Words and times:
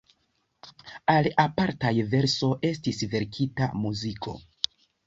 Al 1.15 1.29
apartaj 1.45 1.93
verso 2.17 2.51
estis 2.73 3.07
verkita 3.15 3.71
muziko. 3.87 4.41